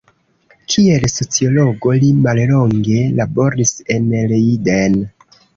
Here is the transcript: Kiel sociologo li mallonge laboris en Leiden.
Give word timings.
Kiel 0.75 1.03
sociologo 1.15 1.93
li 2.05 2.09
mallonge 2.23 3.05
laboris 3.21 3.77
en 3.97 4.11
Leiden. 4.33 4.99